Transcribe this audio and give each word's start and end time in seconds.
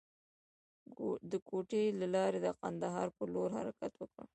د 1.31 1.33
کوټې 1.47 1.83
له 1.99 2.07
لارې 2.15 2.39
د 2.41 2.47
کندهار 2.61 3.07
پر 3.17 3.27
لور 3.33 3.49
حرکت 3.57 3.93
وکړ. 3.97 4.25